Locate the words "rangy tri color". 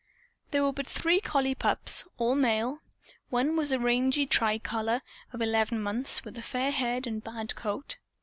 3.77-5.03